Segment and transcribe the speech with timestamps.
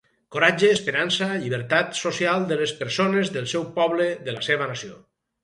[0.35, 4.99] Coratge, esperança, llibertat social, de les persones, del seu poble de la seva nació.